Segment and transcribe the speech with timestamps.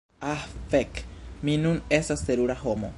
[0.33, 1.03] Ah fek'
[1.45, 2.89] mi nun estas terura homo